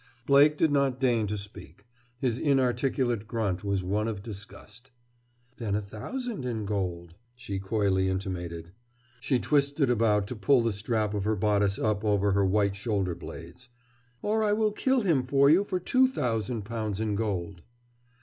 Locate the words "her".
11.25-11.35, 12.31-12.43